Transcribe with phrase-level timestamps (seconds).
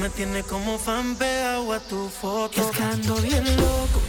[0.00, 2.60] me tiene como fan pegado a tu foto.
[2.60, 4.00] Es que ando bien loco,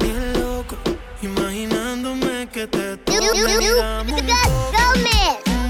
[0.00, 0.76] bien loco,
[1.22, 3.18] imaginándome que te toco.
[3.18, 3.26] Go,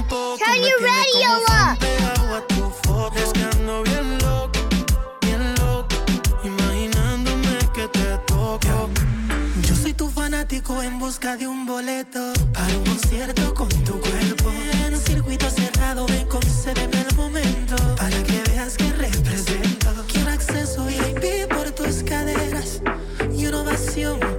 [0.09, 1.79] go, Turn your radio up.
[1.79, 3.15] Pegado a tu foto.
[3.15, 4.59] Es que ando bien loco,
[5.21, 5.95] bien loco,
[6.43, 8.89] imaginándome que te toco.
[9.61, 14.51] Yo soy tu fanático en busca de un boleto para un concierto con tu cuerpo.
[14.85, 17.72] En un circuito cerrado, ven, concédeme el momento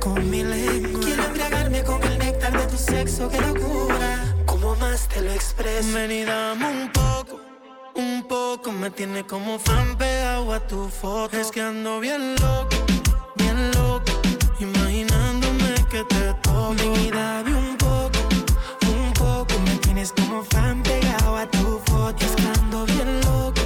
[0.00, 1.00] con mi lengua.
[1.00, 4.34] Quiero embriagarme con el néctar de tu sexo, qué locura.
[4.46, 5.94] Como más te lo expreso.
[5.94, 7.40] Ven y dame un poco.
[7.94, 11.38] Un poco me tiene como fan pegado a tu foto.
[11.38, 12.76] Es que ando bien loco,
[13.36, 14.12] bien loco,
[14.58, 16.74] imaginándome que te toco.
[16.74, 18.18] Ven y dame un poco,
[18.88, 22.24] un poco me tienes como fan pegado a tu foto.
[22.24, 23.60] Es que ando bien loco,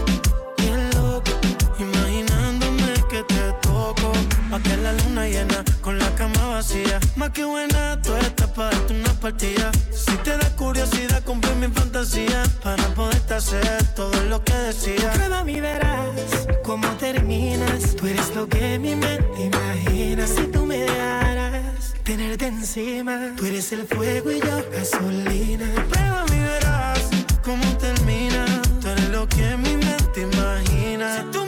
[4.51, 6.99] Pa' que la luna llena con la cama vacía.
[7.17, 9.71] Más que buena, tú estás para darte una partida.
[9.93, 15.13] Si te da curiosidad, compré mi fantasía para poderte hacer todo lo que decía.
[15.13, 17.95] Prueba mi verás cómo terminas.
[17.95, 20.27] Tú eres lo que mi mente imagina.
[20.27, 25.67] Si tú me dejaras tenerte encima, tú eres el fuego y yo gasolina.
[25.91, 27.01] Prueba mi verás
[27.45, 28.47] cómo termina.
[28.81, 31.19] Tú eres lo que mi mente imagina.
[31.19, 31.45] Si tú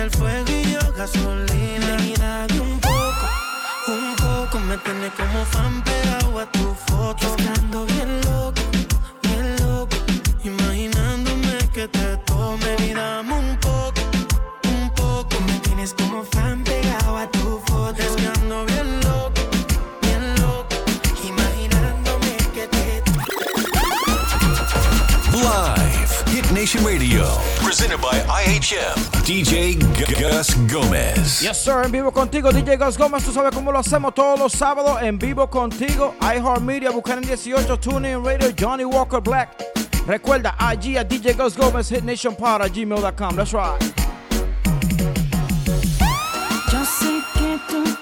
[0.00, 1.96] el fuego y yo gasolina.
[2.18, 3.26] Dame un poco,
[3.88, 7.26] un poco me tiene como fan pegado a tu foto.
[7.26, 8.29] Es que ando bien loco,
[27.80, 28.94] Presented by IHM.
[29.24, 31.40] DJ G- Gus Gomez.
[31.40, 33.24] Yes, sir, en vivo contigo, DJ Gus Gómez.
[33.24, 36.14] Tú sabes cómo lo hacemos todos los sábados en vivo contigo.
[36.20, 39.56] iHeartMedia, Buchanan 18, TuneIn Radio, Johnny Walker Black.
[40.06, 43.34] Recuerda, IG a DJ Gus Gómez, hitnationpod at gmail.com.
[43.36, 43.80] That's right.
[46.70, 47.96] Yo sé que tus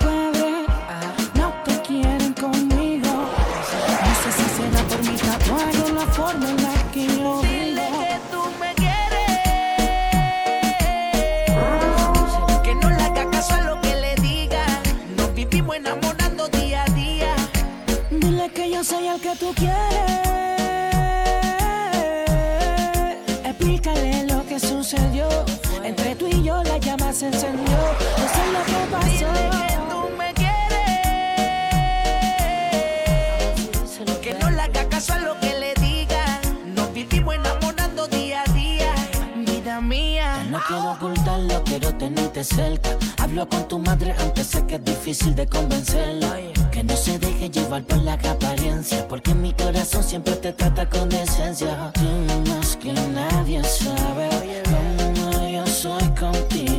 [27.18, 27.64] se encendió.
[27.64, 29.26] No sé lo que Dile que pasó.
[29.90, 30.60] tú me quieres.
[34.22, 36.40] Que no le haga caso a lo que le diga.
[36.76, 38.94] Nos vivimos enamorando día a día.
[39.34, 40.46] Vida mía.
[40.48, 42.90] No quiero ocultarlo, quiero tenerte cerca.
[43.20, 46.36] Hablo con tu madre, aunque sé que es difícil de convencerla.
[46.70, 51.08] Que no se deje llevar por la apariencia, porque mi corazón siempre te trata con
[51.08, 51.90] decencia.
[51.94, 54.28] Tú más que nadie sabe
[54.70, 56.77] cómo yo soy contigo.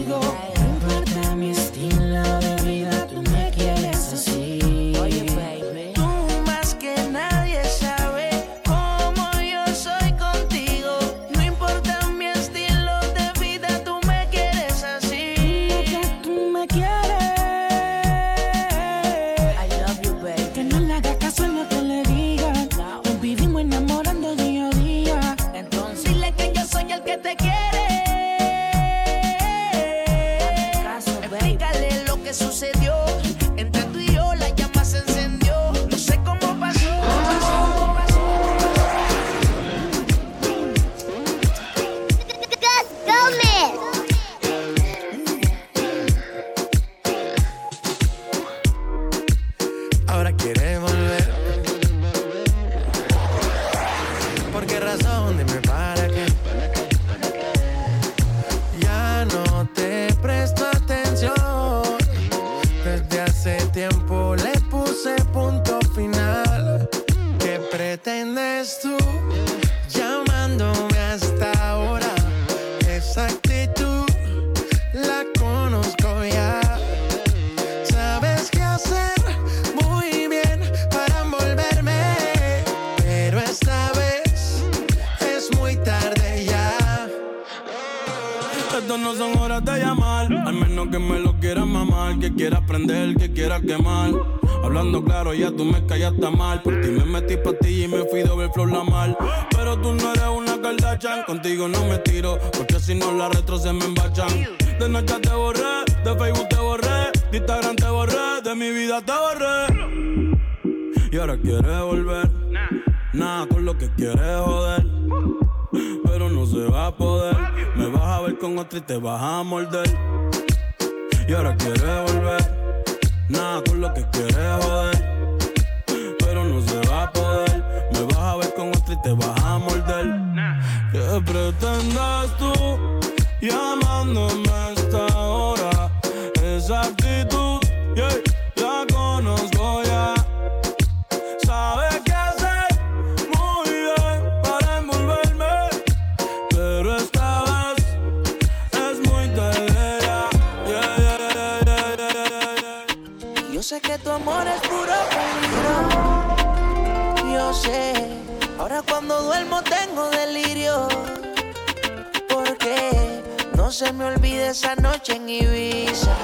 [164.50, 166.16] Esa noche en Ibiza.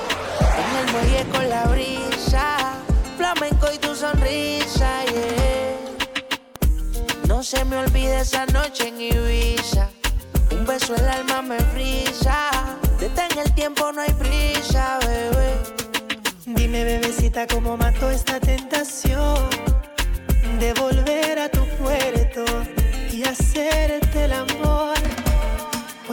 [0.57, 2.57] En el muelle con la brisa.
[3.17, 5.77] Flamenco y tu sonrisa, yeah.
[7.27, 9.89] No se me olvide esa noche en Ibiza.
[10.51, 12.49] Un beso el alma me frisa.
[12.99, 15.53] Detén el tiempo, no hay prisa, bebé.
[16.45, 19.49] Dime, bebecita, cómo mató esta tentación
[20.59, 22.43] de volver a tu puerto
[23.11, 24.04] y hacerte.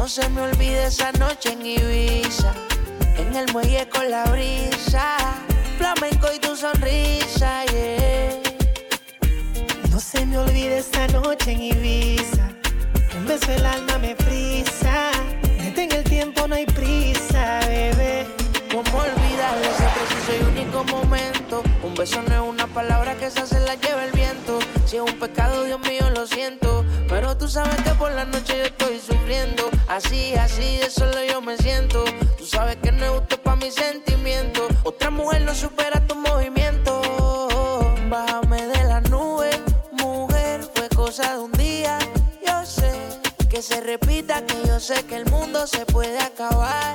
[0.00, 2.54] No se me olvide esa noche en Ibiza,
[3.18, 5.18] en el muelle con la brisa,
[5.76, 8.40] flamenco y tu sonrisa, yeah.
[9.90, 12.48] No se me olvide esta noche en Ibiza.
[13.14, 15.10] Un beso el alma me frisa.
[15.62, 18.26] Detén el tiempo, no hay prisa, bebé.
[18.72, 21.62] ¿Cómo olvidar ese preciso y único momento?
[21.82, 24.60] Un beso no es una palabra que esa se la lleva el viento.
[24.86, 26.86] Si es un pecado, Dios mío, lo siento.
[27.10, 29.68] Pero tú sabes que por la noche yo estoy sufriendo.
[29.88, 32.04] Así, así, de solo yo me siento.
[32.38, 34.68] Tú sabes que no es justo para mis sentimientos.
[34.84, 37.02] Otra mujer no supera tu movimiento.
[38.08, 39.50] Bájame de la nube,
[39.90, 41.98] mujer, fue cosa de un día.
[42.46, 42.92] Yo sé
[43.50, 46.94] que se repita, que yo sé que el mundo se puede acabar.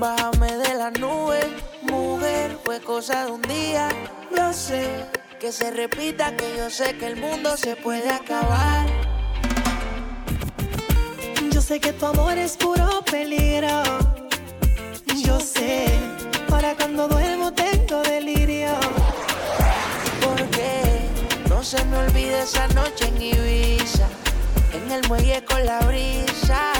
[0.00, 1.40] Bájame de la nube,
[1.82, 3.88] mujer, fue cosa de un día.
[4.36, 5.06] Yo sé
[5.38, 8.86] que se repita, que yo sé que el mundo se puede acabar.
[11.50, 13.82] Yo sé que tu amor es puro peligro.
[15.24, 15.86] Yo sé,
[16.48, 18.70] para cuando duermo tengo delirio.
[20.22, 21.08] Porque
[21.48, 24.08] no se me olvide esa noche en Ibiza,
[24.72, 26.72] en el muelle con la brisa,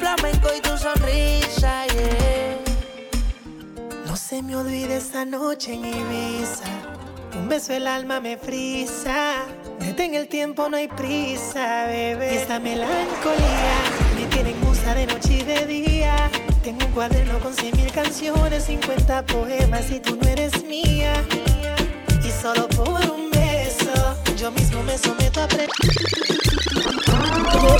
[0.00, 1.84] flamenco y tu sonrisa.
[4.06, 7.01] No se me olvide esa noche en Ibiza.
[7.34, 9.44] Un beso el alma me frisa.
[9.80, 12.34] Detén el tiempo, no hay prisa, bebé.
[12.34, 13.74] Y esta melancolía
[14.16, 16.30] me tiene en musa de noche y de día.
[16.62, 21.12] Tengo un cuaderno con cien mil canciones, 50 poemas y tú no eres mía.
[22.24, 25.66] Y solo por un beso, yo mismo me someto a pre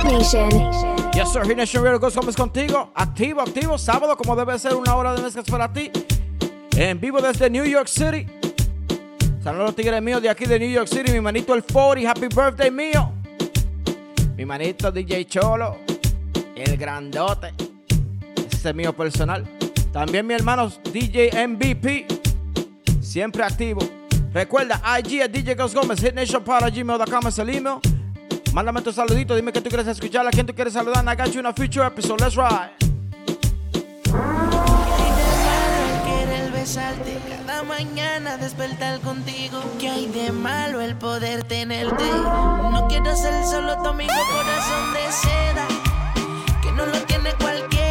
[0.04, 0.50] Nation.
[1.12, 1.42] Yes, sir.
[1.44, 2.90] Hit Nation Radio Ghost Gómez contigo.
[2.94, 3.78] Activo, activo.
[3.78, 5.90] Sábado, como debe ser, una hora de mezclas para ti.
[6.76, 8.26] En vivo desde New York City.
[9.42, 11.10] Saludos a los tigres míos de aquí de New York City.
[11.10, 12.08] Mi manito el 40.
[12.08, 13.12] Happy birthday mío.
[14.36, 15.78] Mi manito DJ Cholo.
[16.54, 17.52] El grandote.
[18.52, 19.44] Ese es mío personal.
[19.92, 22.06] También mi hermano DJ MVP.
[23.00, 23.80] Siempre activo.
[24.32, 26.00] Recuerda, IG a DJ Ghost Gómez.
[26.00, 27.78] Hit Nation para gmail.com es el email.
[28.52, 31.04] Mándame tu saludito, dime que tú quieres escuchar, a tú quieres saludar.
[31.04, 32.20] I got you in a future episode.
[32.20, 32.91] Let's ride.
[36.64, 39.60] Cada mañana despertar contigo.
[39.80, 42.04] Que hay de malo el poder tenerte.
[42.04, 45.66] No quiero ser solo tu amigo corazón de seda
[46.62, 47.81] que no lo tiene cualquiera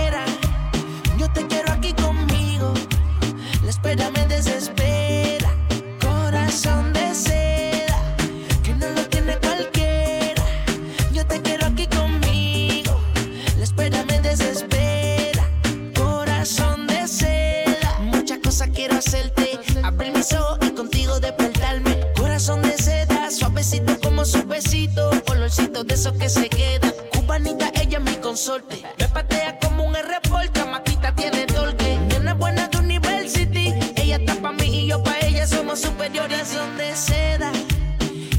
[28.41, 28.83] consorte.
[28.97, 31.99] Me patea como un R-Volta, Maquita tiene torque.
[32.09, 36.47] Nena buena de University, ella está pa' mí y yo pa' ella, somos superiores.
[36.47, 37.51] Son de seda,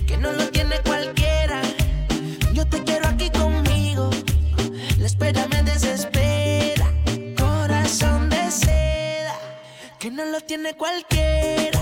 [0.08, 1.62] que no lo tiene cualquiera.
[2.52, 4.10] Yo te quiero aquí conmigo,
[4.98, 6.86] la espera me desespera.
[7.38, 9.36] Corazón de seda,
[10.00, 11.80] que no lo tiene cualquiera.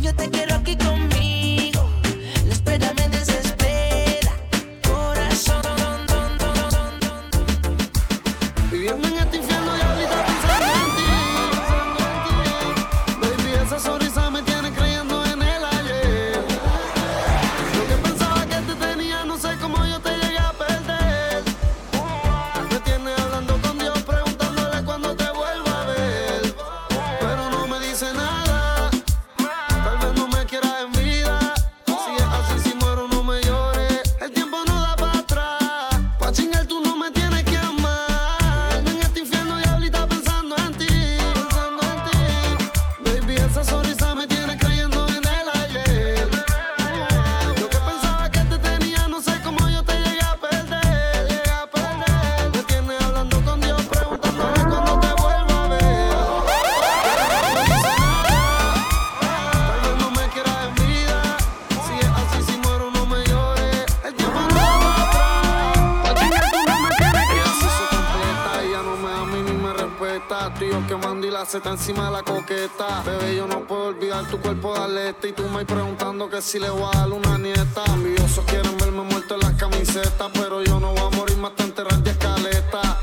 [0.00, 1.13] Yo te quiero aquí conmigo.
[71.54, 73.00] se está encima de la coqueta.
[73.06, 75.28] Bebé, yo no puedo olvidar tu cuerpo de aleta.
[75.28, 77.84] Y tú me preguntando que si le voy a dar una nieta.
[77.92, 80.32] Ambiosos quieren verme muerto en las camisetas.
[80.32, 82.98] Pero yo no voy a morir más te enterrar de escaleta.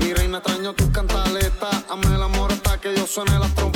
[0.00, 1.84] Mi reina, extraño tus cantaletas.
[1.88, 3.73] Amé el amor hasta que yo suene las trompetas.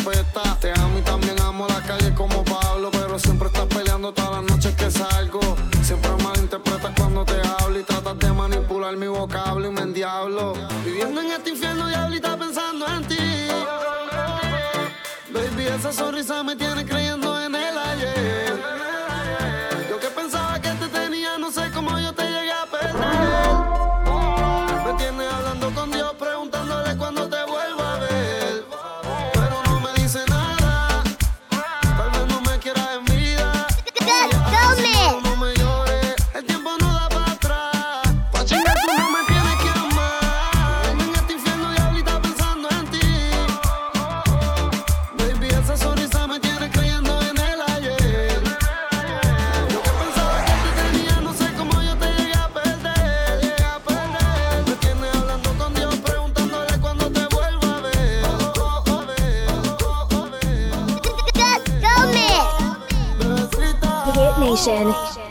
[64.67, 65.28] Nation.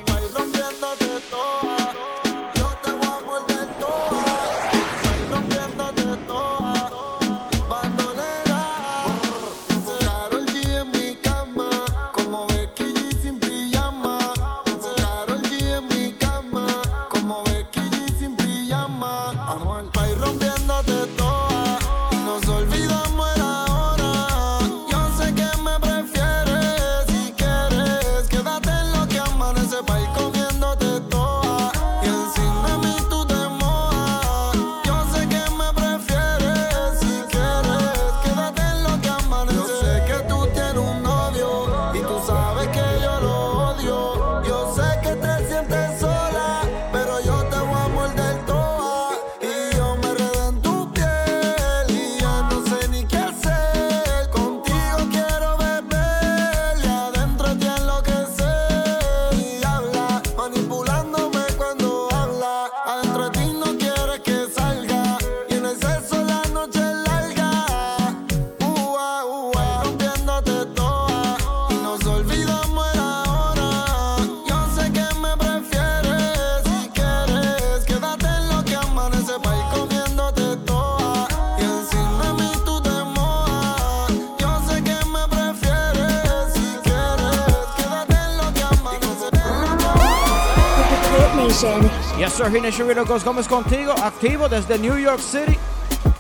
[92.58, 95.56] Hines Sugar Ghost Gómez contigo, activo desde New York City.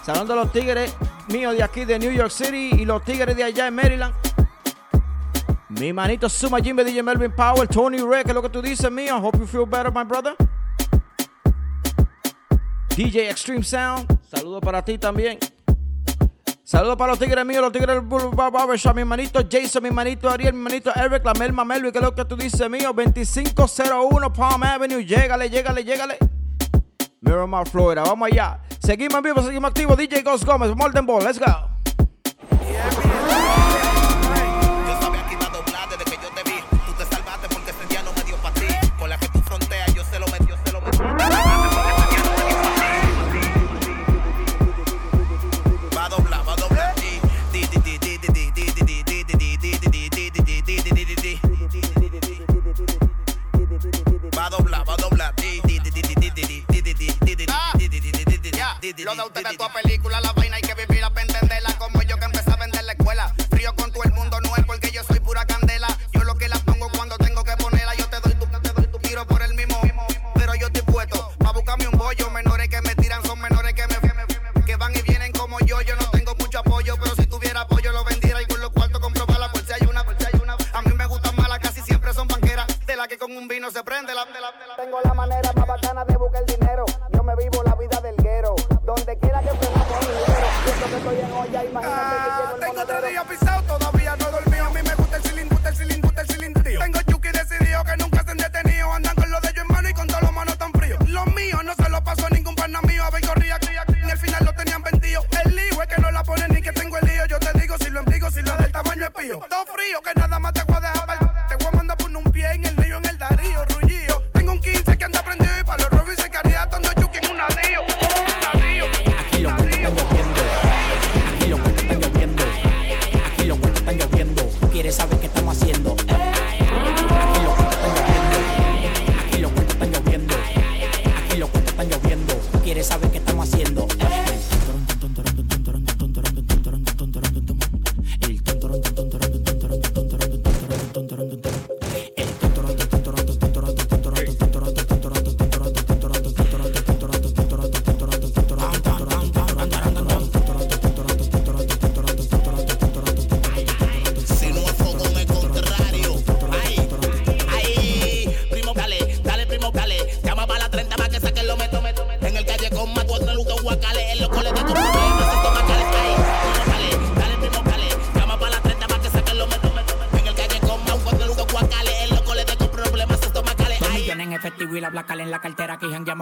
[0.05, 0.95] Salón de los Tigres
[1.29, 4.13] míos de aquí de New York City y los Tigres de allá en Maryland.
[5.69, 8.91] Mi manito Suma Jimbe, DJ Melvin Power, Tony Ray, que es lo que tú dices,
[8.91, 9.17] mío.
[9.17, 10.35] Hope you feel better, my brother.
[12.95, 15.39] DJ Extreme Sound, saludo para ti también.
[16.67, 20.53] Saludos para los tigres míos, los tigres del Barbershop, mi manito Jason, mi manito Ariel,
[20.53, 24.63] mi manito Eric, la Melma Melvi, que es lo que tú dices mío, 2501 Palm
[24.63, 26.17] Avenue, llégale, llégale, llégale.
[27.21, 28.59] Miramar, Florida, vamos allá.
[28.79, 31.76] Seguimos en vivo, seguimos activos, DJ Ghost Gómez, Molten Ball, let's go.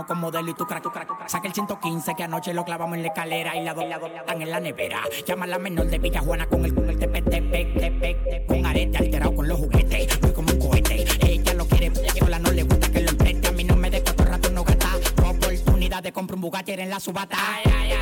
[0.04, 1.30] Con modelo y tu crack, tu crack, tu crack.
[1.30, 3.96] Saca el 115 que anoche lo clavamos en la escalera y la doble
[4.28, 5.00] tan en la nevera.
[5.26, 8.66] Llama a la menor de Villa Juana con el con el tepe, tepe, tepe, Con
[8.66, 10.20] arete alterado con los juguetes.
[10.20, 11.06] Voy como un cohete.
[11.22, 13.48] Ella lo quiere, sola no le gusta que lo empreste.
[13.48, 14.90] A mí no me de rato no gata.
[15.26, 17.38] Oportunidad de comprar un Bugatti en la subata.
[17.40, 17.95] Ay, ay, ay.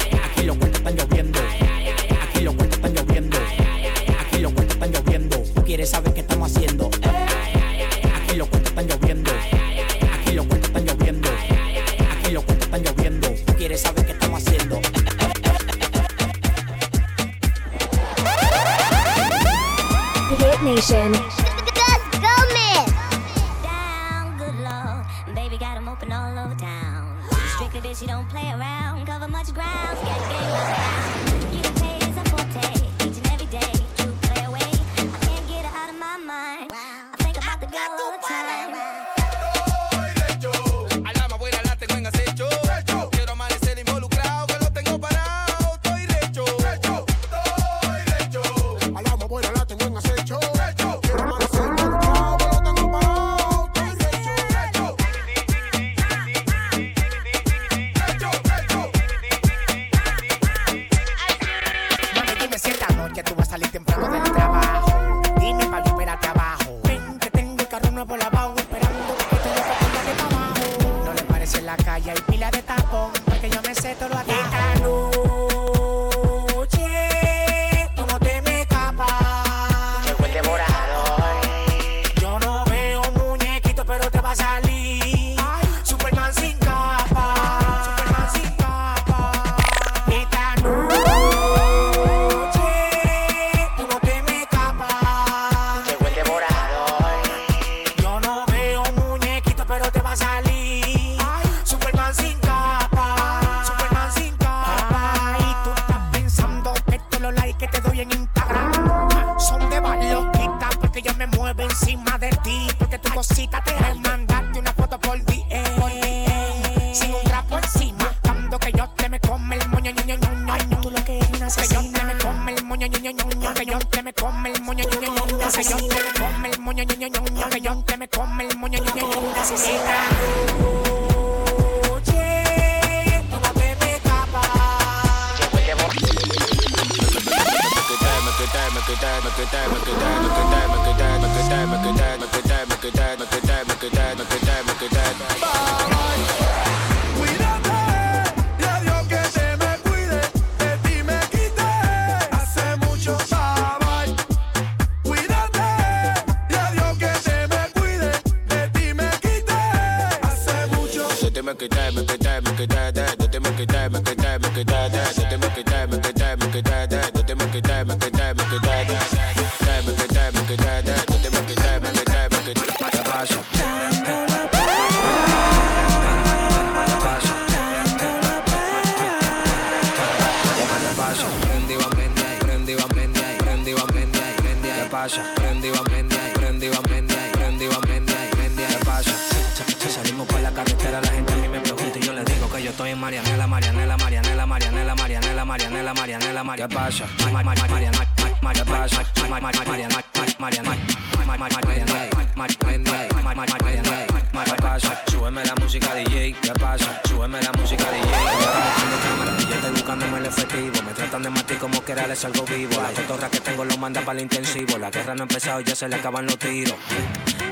[214.04, 214.78] Para el intensivo.
[214.78, 216.76] La guerra no ha empezado ya se le acaban los tiros.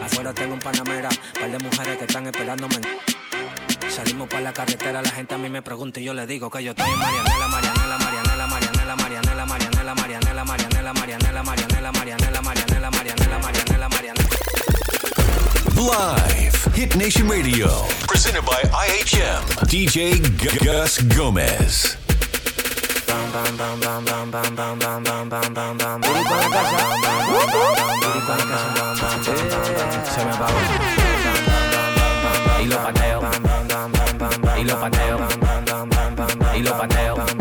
[0.04, 1.10] Afuera tengo un panamera,
[1.40, 2.76] par de mujeres que están esperándome.
[3.90, 6.64] Salimos por la carretera, la gente a mí me pregunta y yo le digo que
[6.64, 12.92] yo estoy en Marianela, Marianela, Marianela, Marianela, Marianela, Marianela, Marianela, Marianela, Marianela, Marianela, Marianela, Marianela,
[12.92, 14.30] Marianela, Marianela, Marianela.
[15.76, 16.74] Live.
[16.74, 17.68] Hit Nation Radio.
[18.08, 19.42] Presented by IHM.
[19.68, 20.20] DJ
[20.64, 22.01] Gus Gomez.
[23.32, 23.38] Se
[30.26, 30.60] me apagó.
[32.62, 33.22] Y lo pateo.
[34.58, 35.20] Y lo pateo.
[36.56, 37.41] Y lo pateo.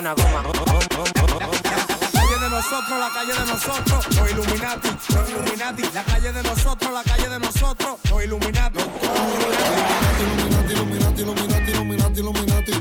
[0.00, 0.42] una goma.
[0.42, 5.82] La calle de nosotros, la calle de nosotros, los Illuminati, los Illuminati.
[5.92, 8.78] La calle de nosotros, la calle de nosotros, los Illuminati.
[10.20, 12.72] Illuminati, Illuminati, Illuminati, Illuminati, Illuminati.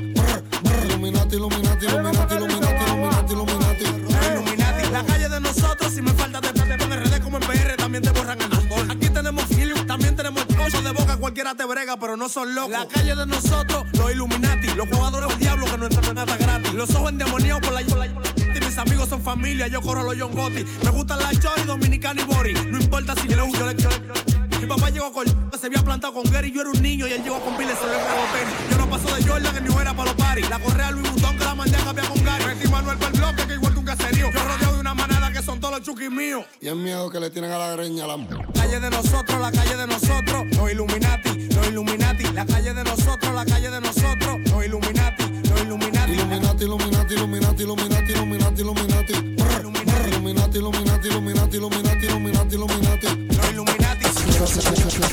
[0.86, 4.92] Illuminati, Illuminati, Illuminati, Illuminati, Illuminati, Illuminati.
[4.92, 8.12] La calle de nosotros, si me falta de en RD como en PR, también te
[8.12, 8.90] borran el tambor.
[8.90, 12.72] Aquí tenemos film, también tenemos de boca, cualquiera te brega, pero no son locos.
[12.72, 16.38] La calle de nosotros, los Illuminati, los jugadores del diablo que no entran en nada
[16.38, 16.74] gratis.
[16.74, 20.34] Los ojos endemoniados por la, por la, mis amigos son familia, yo corro los John
[20.34, 20.64] Gotti.
[20.84, 22.54] Me gustan la Chori, Dominicana y Bori.
[22.54, 25.26] No importa si yo le yo le- Mi papá llegó con
[25.60, 27.86] se había plantado con Gary, yo era un niño y él llegó con Pile, se
[27.86, 28.72] le tenis.
[28.72, 30.50] Yo no paso de Jordan que ni era para los paris.
[30.50, 32.46] La correa Louis Vuitton que la mandé a cambiar con Gary.
[32.46, 34.32] Metí Manuel para el bloque que igual que un caserío.
[34.32, 35.19] Yo rodeado de una manada
[35.50, 36.46] son todos los chuquis míos.
[36.62, 38.18] Y el miedo que le tienen a la greña la
[38.54, 42.24] Calle de nosotros, la calle de nosotros, los Illuminati, los Illuminati.
[42.34, 46.12] La calle de nosotros, la calle de nosotros, los Illuminati, los Illuminati.
[46.12, 49.14] Illuminati, Illuminati, Illuminati, Illuminati, Illuminati, Illuminati.
[49.14, 53.08] Illuminati, Illuminati, Illuminati, Illuminati, Illuminati, Illuminati.
[53.36, 54.06] Los Illuminati.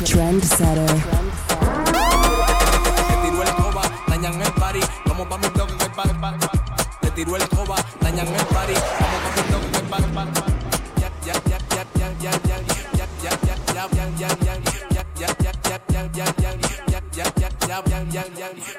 [0.05, 0.96] Trendsetter.
[3.09, 6.46] Le tiró el coba, dañan el party, vamos pa' mi el party, party.
[7.03, 9.75] Le tiró el coba, dañan el party, vamos pa' mi bloque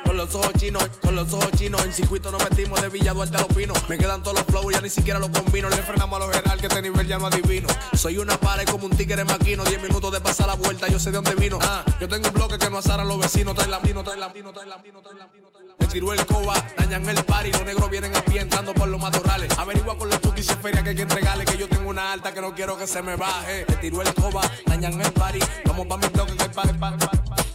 [0.03, 3.37] con los ojos chinos, con los ojos chinos, en circuito nos metimos de Villa Duarte
[3.37, 3.77] a los Pinos.
[3.89, 5.69] Me quedan todos los flows, ya ni siquiera los combino.
[5.69, 7.67] Le frenamos a los general que este nivel ya no adivino.
[7.93, 9.63] Soy una pared como un tigre maquino.
[9.63, 11.59] 10 minutos de pasar la vuelta, yo sé de dónde vino.
[11.61, 13.55] Ah, yo tengo un bloque que no azara a los vecinos.
[13.55, 17.23] Trae latino, trae latino, trae latino, trae latino, trae latino tiró el coba, dañan el
[17.23, 19.57] party, los negros vienen a entrando por los matorrales.
[19.57, 22.33] Averigua con los chukis y feria que hay que entregarle, que yo tengo una alta
[22.33, 23.65] que no quiero que se me baje.
[23.67, 26.33] Le tiró el coba, dañan el party, vamos pa' mi bloque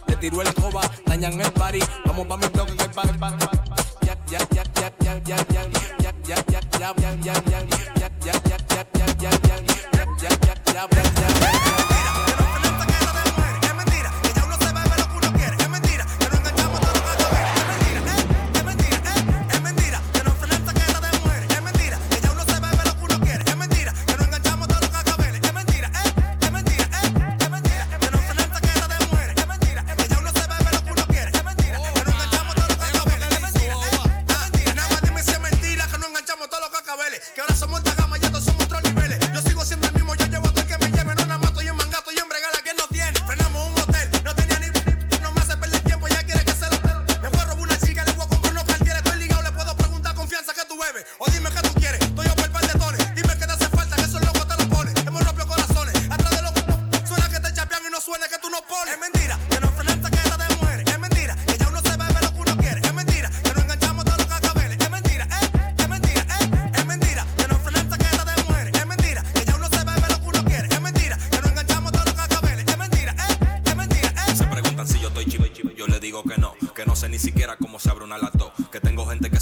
[0.07, 2.73] que tiró el coba, dañan el party, vamos pa' mi bloque.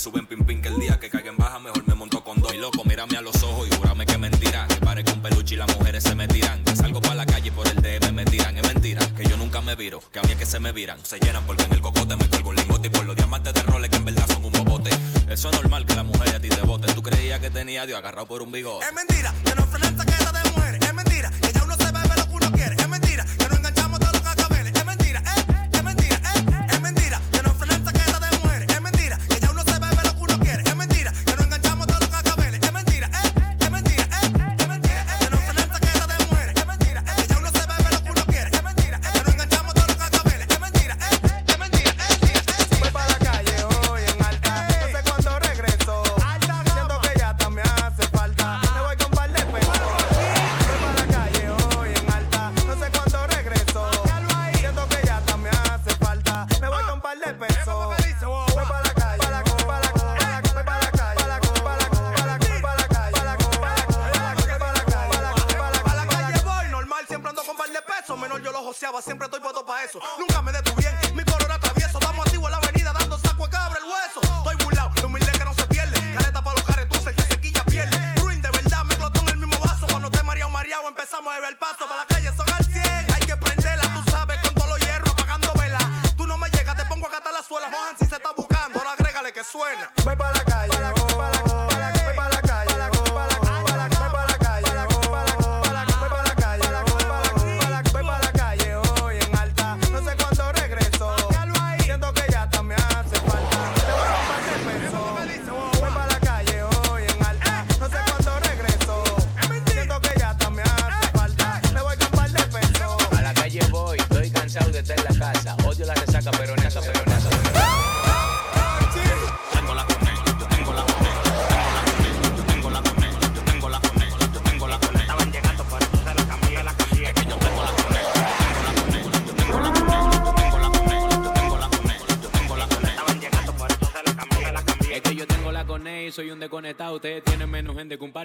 [0.02, 2.52] suben pim pim que el día que caigan baja mejor me monto con dos.
[2.56, 4.66] Y loco, mírame a los ojos y júrame que mentira.
[4.68, 6.64] Que pare con peluche y las mujeres se me tiran.
[6.64, 8.58] Que salgo para la calle y por el DM me tiran.
[8.58, 10.98] Es mentira, que yo nunca me viro, que a mí es que se me viran.
[11.06, 13.62] Se llenan porque en el cocote me cuelgo un lingote y por los diamantes de
[13.62, 14.90] roles que en verdad son un bobote.
[15.30, 16.96] Eso es normal que la mujer a ti te boten.
[16.96, 18.84] Tú creías que tenía Dios agarrado por un bigote.
[18.84, 20.82] Es mentira, que no frenan saqueta de mujeres.
[20.82, 22.76] Es mentira, que ya uno se bebe lo que uno quiere.
[22.76, 23.81] Es mentira, que no engancha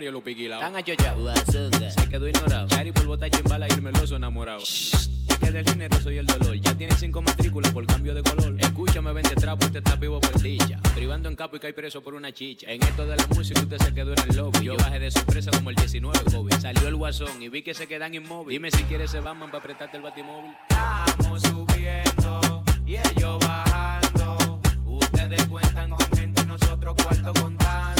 [0.07, 0.61] Mario lo piquilao.
[0.61, 2.69] Tan se quedó ignorado.
[2.69, 4.61] Chari por bota chimbala y el meloso enamorado.
[4.61, 5.09] Shh,
[5.40, 6.55] que del dinero soy el dolor.
[6.55, 8.55] Ya tiene cinco matrículas por cambio de color.
[8.59, 10.79] Escúchame, vente trapo, usted está vivo por dicha.
[10.95, 12.71] Privando en capo y cae preso por una chicha.
[12.71, 14.64] En esto de la música usted se quedó en el lobby.
[14.64, 16.55] Yo bajé de sorpresa como el 19, COVID.
[16.55, 18.53] Salió el guasón y vi que se quedan inmóviles.
[18.53, 20.53] Dime si quieres se van para apretarte el batimóvil.
[20.69, 24.61] Estamos subiendo y ellos bajando.
[24.87, 27.95] Ustedes cuentan con gente, nosotros cuarto contando.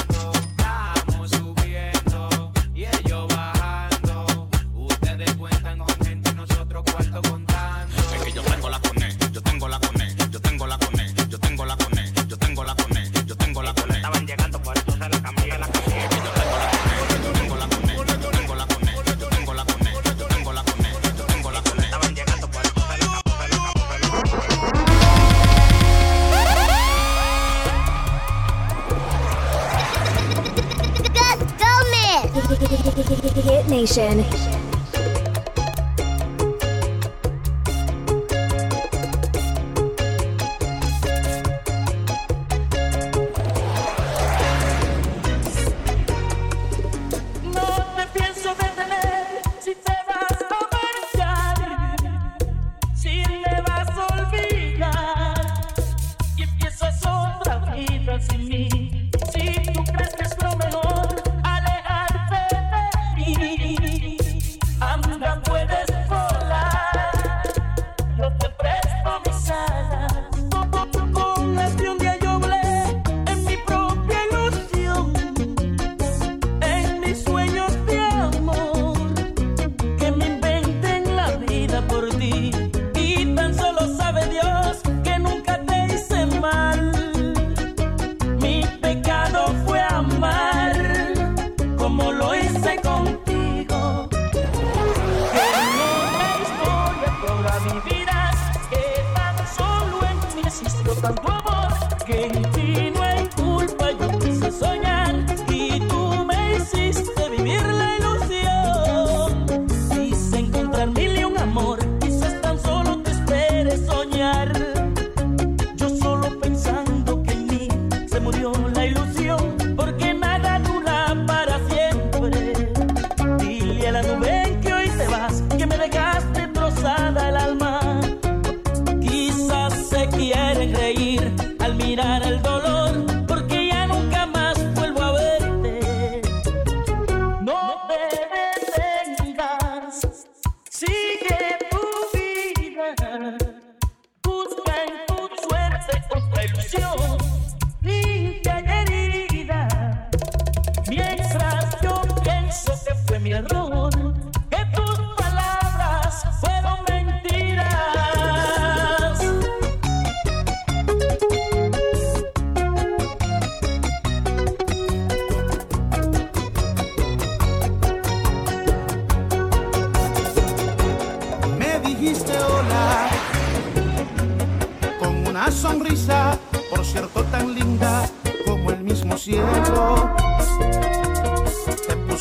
[2.77, 3.06] Yeah,
[33.77, 33.83] No
[47.97, 51.97] me pienso detener si te vas a marchar,
[52.95, 55.75] si te vas a olvidar,
[56.35, 56.87] si pienso
[57.39, 58.96] otra vida sin.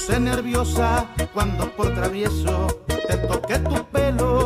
[0.06, 4.45] Puse nerviosa cuando por travieso te toqué tu pelo.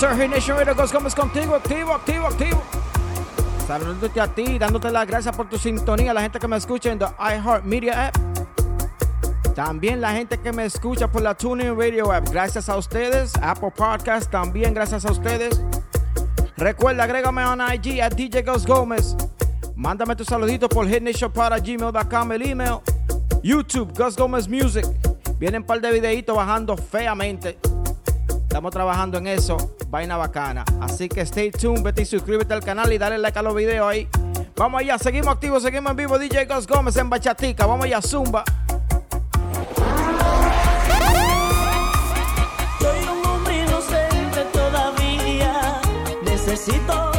[0.00, 2.62] Surge Nation Miracles Gómez contigo, activo, activo, activo.
[3.66, 6.98] Saludándote a ti, dándote las gracias por tu sintonía, la gente que me escucha en
[6.98, 8.16] the iHeart Media app.
[9.54, 12.26] También la gente que me escucha por la TuneIn Radio app.
[12.30, 13.34] Gracias a ustedes.
[13.42, 15.60] Apple Podcast también gracias a ustedes.
[16.56, 19.14] Recuerda, agrégame a IG a DJ Gómez.
[19.76, 22.78] Mándame tus saluditos por hitnation para gmail.com, el email.
[23.42, 24.86] YouTube, Gus Gómez Music.
[25.38, 27.58] Vienen un par de videitos bajando feamente.
[28.50, 30.64] Estamos trabajando en eso, vaina bacana.
[30.80, 33.88] Así que stay tuned, vete y suscríbete al canal y dale like a los videos
[33.88, 34.08] ahí.
[34.56, 36.18] Vamos allá, seguimos activos, seguimos en vivo.
[36.18, 38.42] DJ Gos Gómez en Bachatica, vamos allá, Zumba.
[42.80, 45.80] Soy un hombre inocente todavía,
[46.24, 47.09] necesito.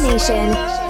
[0.00, 0.81] Nation.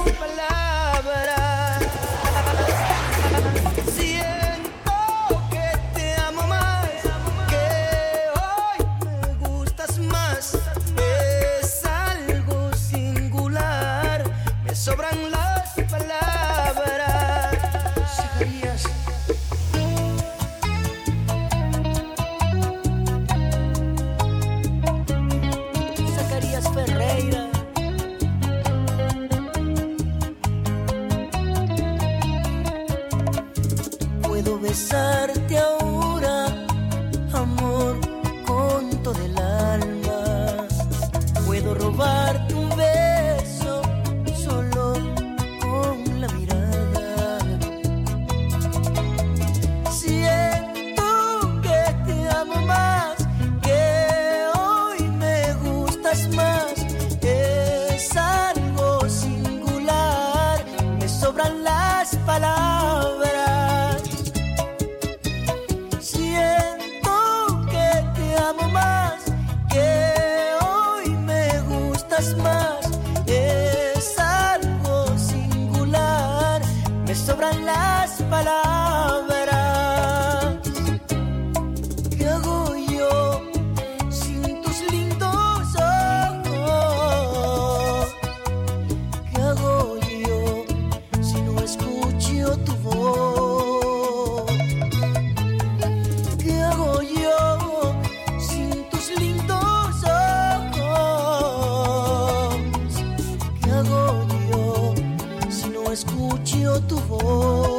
[106.73, 107.72] outro voa.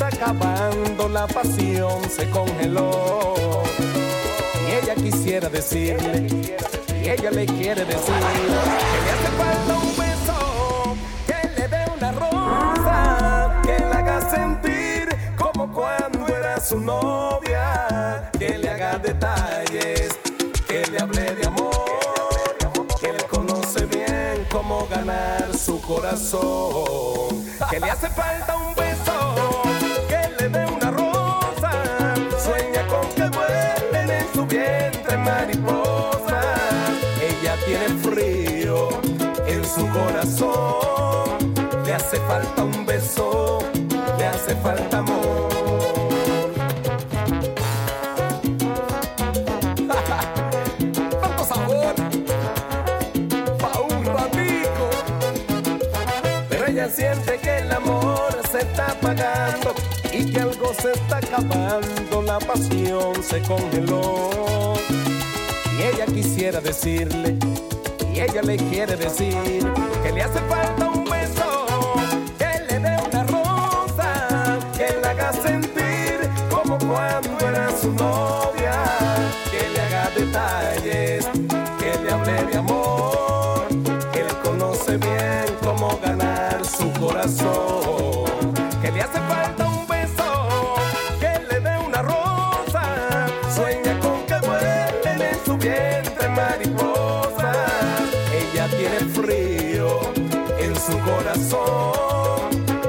[0.00, 3.62] está acabando, la pasión se congeló.
[4.66, 6.26] Y ella quisiera decirle,
[7.02, 10.96] y ella le quiere decir, que le hace falta un beso,
[11.26, 18.56] que le dé una rosa, que la haga sentir como cuando era su novia, que
[18.56, 20.18] le haga detalles,
[20.66, 22.56] que le hable de amor,
[22.98, 28.89] que le conoce bien cómo ganar su corazón, que le hace falta un beso.
[39.74, 41.54] su corazón.
[41.84, 43.60] Le hace falta un beso,
[44.18, 45.48] le hace falta amor.
[51.20, 51.94] ¡Tanto sabor!
[53.58, 53.90] ¡Pa' un!
[56.48, 59.74] Pero ella siente que el amor se está apagando
[60.12, 62.22] y que algo se está acabando.
[62.22, 64.74] La pasión se congeló.
[65.78, 67.38] Y ella quisiera decirle
[68.22, 69.34] ella le quiere decir
[70.02, 70.99] que le hace falta un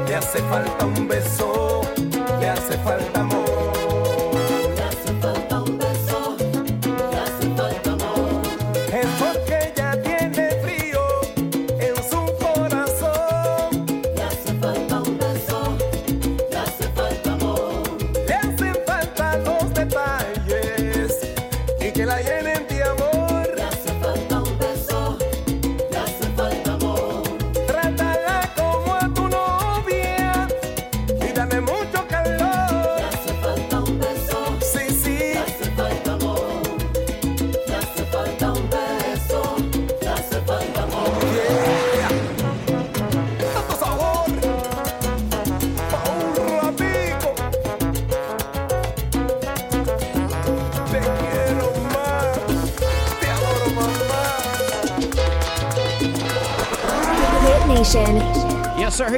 [0.07, 1.82] le hace falta un beso,
[2.39, 3.51] le hace falta amor.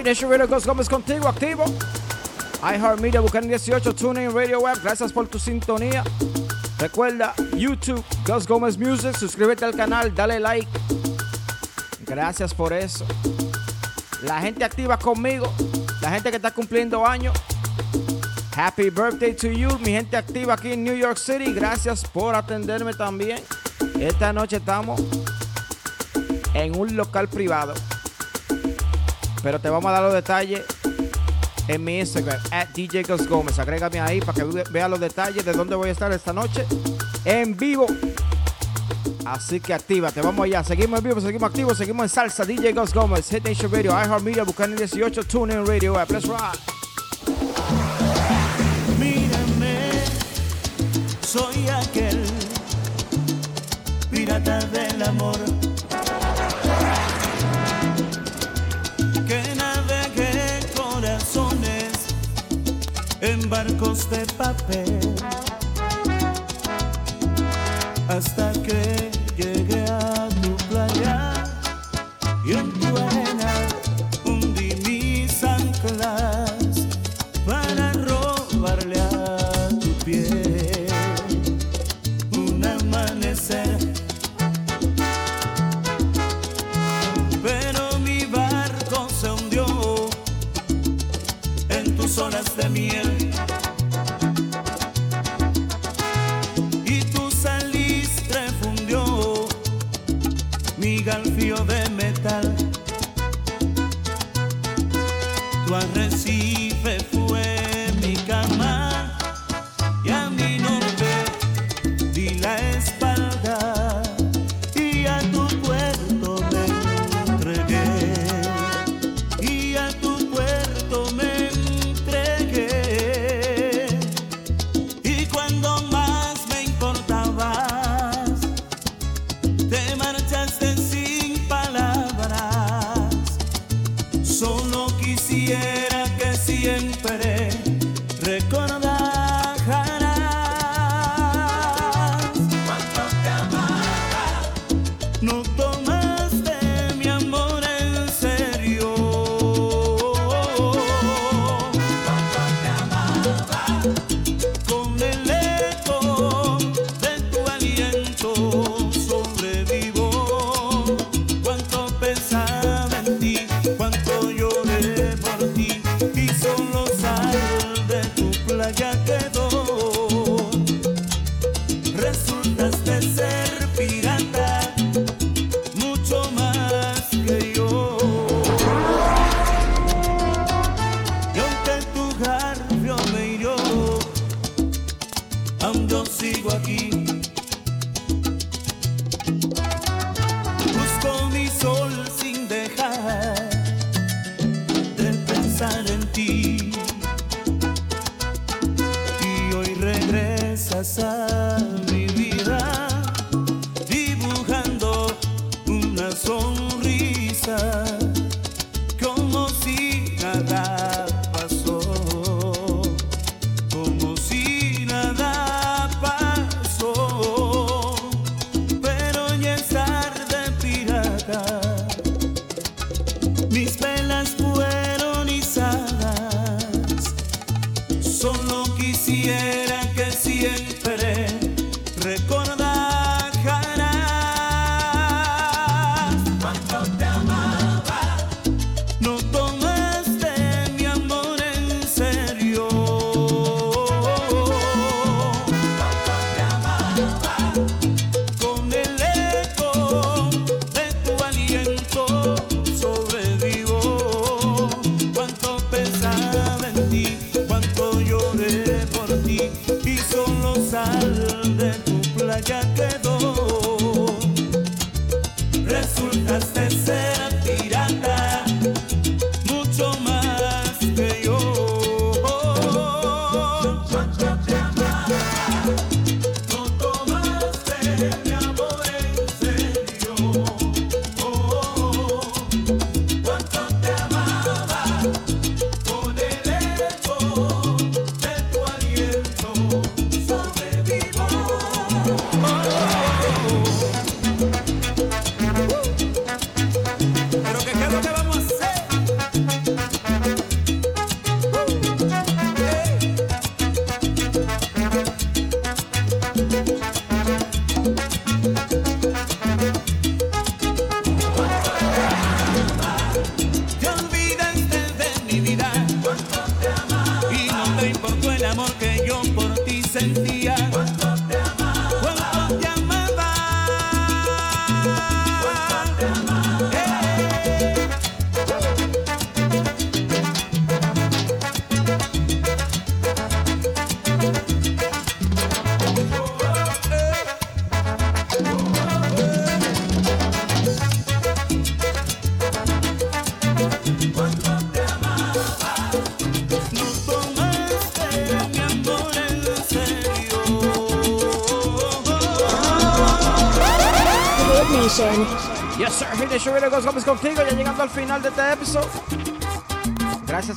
[0.03, 1.63] Radio Gus Gómez contigo, activo.
[2.61, 4.77] iHeartMedia, Buchanan 18, TuneIn Radio Web.
[4.83, 6.03] Gracias por tu sintonía.
[6.77, 9.15] Recuerda, YouTube, Gus Gómez Music.
[9.15, 10.67] Suscríbete al canal, dale like.
[12.05, 13.05] Gracias por eso.
[14.23, 15.49] La gente activa conmigo.
[16.01, 17.33] La gente que está cumpliendo años.
[18.57, 21.53] Happy birthday to you, mi gente activa aquí en New York City.
[21.53, 23.41] Gracias por atenderme también.
[23.97, 25.01] Esta noche estamos
[26.53, 27.73] en un local privado.
[29.43, 30.61] Pero te vamos a dar los detalles
[31.67, 33.59] en mi Instagram, at DJ Gómez.
[33.59, 36.65] Agrégame ahí para que ve- vea los detalles de dónde voy a estar esta noche
[37.25, 37.85] en vivo.
[39.25, 40.63] Así que actívate, vamos allá.
[40.63, 42.43] Seguimos en vivo, seguimos activos, seguimos en salsa.
[42.45, 46.09] DJ Gus Gómez, Hit Nation Radio, iHeartMedia, Buchanan 18, TuneIn Radio App.
[46.11, 46.57] Let's rock.
[48.99, 49.89] Mírame,
[51.21, 52.21] soy aquel
[54.11, 55.37] pirata del amor
[63.33, 64.99] en barcos de papel
[68.07, 69.12] hasta que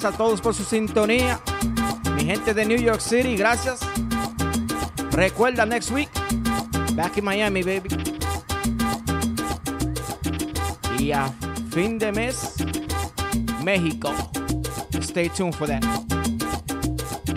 [0.07, 1.41] a todos por su sintonía.
[2.15, 3.81] Mi gente de New York City, gracias.
[5.11, 6.09] Recuerda, next week,
[6.95, 7.89] back in Miami, baby.
[10.99, 11.33] Y a
[11.73, 12.55] fin de mes,
[13.65, 14.13] México.
[15.01, 15.83] Stay tuned for that.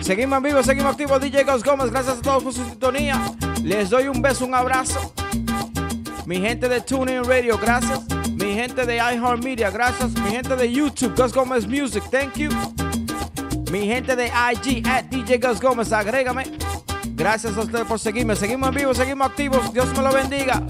[0.02, 1.90] Seguimos vivos, seguimos activos, DJ Ghost Gómez.
[1.90, 3.20] Gracias a todos por su sintonía.
[3.64, 5.14] Les doy un beso, un abrazo.
[6.26, 8.09] Mi gente de TuneIn Radio, gracias
[8.60, 10.12] gente de iHeartMedia, gracias.
[10.22, 12.50] Mi gente de YouTube, Gus Gómez Music, thank you.
[13.72, 16.44] Mi gente de IG, at DJ Gus Gómez, agrégame.
[17.16, 18.36] Gracias a ustedes por seguirme.
[18.36, 19.72] Seguimos en vivo, seguimos activos.
[19.72, 20.62] Dios me lo bendiga.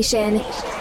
[0.00, 0.79] Nation.